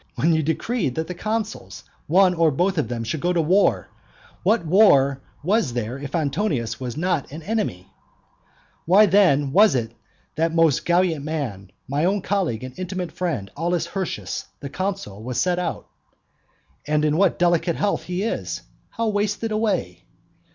[0.15, 3.43] when you decreed that the consuls, one or both of them, should go to the
[3.45, 3.87] war,
[4.41, 7.85] what war was there if Antonius was not an enemy?
[8.87, 9.91] Why then was it
[10.37, 15.39] that most gallant man, my own colleague and intimate friend, Aulus Hirtius the consul, has
[15.39, 15.87] set out?
[16.87, 20.01] And in what delicate health he is; how wasted away!